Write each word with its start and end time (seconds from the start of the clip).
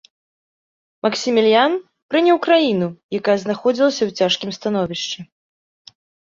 Максіміліян 1.05 1.75
прыняў 2.13 2.37
краіну, 2.45 2.87
якая 3.19 3.37
знаходзілася 3.45 4.03
ў 4.07 4.11
цяжкім 4.23 4.49
становішчы. 4.59 5.19